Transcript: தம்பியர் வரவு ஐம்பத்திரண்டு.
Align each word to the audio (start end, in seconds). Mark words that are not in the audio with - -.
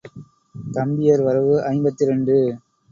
தம்பியர் 0.73 1.21
வரவு 1.21 1.55
ஐம்பத்திரண்டு. 1.65 2.37